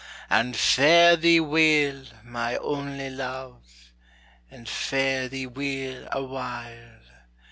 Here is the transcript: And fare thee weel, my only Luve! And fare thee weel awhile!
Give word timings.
And 0.31 0.57
fare 0.57 1.15
thee 1.15 1.39
weel, 1.39 2.05
my 2.23 2.57
only 2.57 3.11
Luve! 3.11 3.91
And 4.49 4.67
fare 4.67 5.27
thee 5.27 5.45
weel 5.45 6.07
awhile! 6.11 7.01